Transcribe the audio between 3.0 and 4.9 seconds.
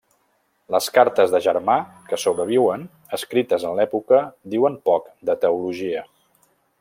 escrites en l'època, diuen